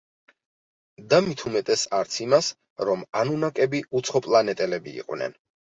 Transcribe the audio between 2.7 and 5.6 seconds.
რომ ანუნაკები უცხოპლანეტელები იყვნენ.